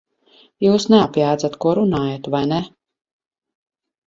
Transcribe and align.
Jūs 0.65 0.87
neapjēdzat, 0.93 1.57
ko 1.67 1.75
runājat, 1.81 2.31
vai 2.37 2.43
ne? 2.53 2.59